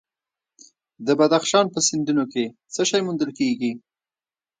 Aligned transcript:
د 1.05 1.07
بدخشان 1.19 1.65
په 1.73 1.79
سیندونو 1.87 2.23
کې 2.33 2.45
څه 2.73 2.81
شی 2.89 3.01
موندل 3.05 3.29
کیږي؟ 3.39 3.71